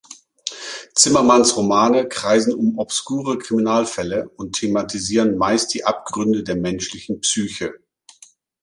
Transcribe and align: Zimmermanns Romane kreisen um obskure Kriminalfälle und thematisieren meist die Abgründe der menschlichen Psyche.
Zimmermanns 0.95 1.55
Romane 1.55 2.09
kreisen 2.09 2.55
um 2.55 2.79
obskure 2.79 3.37
Kriminalfälle 3.37 4.29
und 4.29 4.53
thematisieren 4.55 5.37
meist 5.37 5.75
die 5.75 5.85
Abgründe 5.85 6.41
der 6.41 6.55
menschlichen 6.55 7.19
Psyche. 7.21 7.75